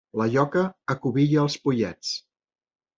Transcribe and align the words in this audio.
La 0.19 0.25
lloca 0.35 0.63
acubilla 0.95 1.45
els 1.47 1.61
pollets. 1.69 2.19